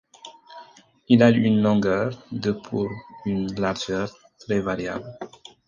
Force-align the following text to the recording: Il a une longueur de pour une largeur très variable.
Il 1.09 1.21
a 1.21 1.29
une 1.29 1.61
longueur 1.61 2.25
de 2.31 2.53
pour 2.53 2.89
une 3.27 3.53
largeur 3.53 4.11
très 4.39 4.59
variable. 4.59 5.05